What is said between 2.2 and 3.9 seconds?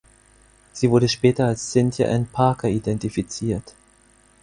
Parker identifiziert.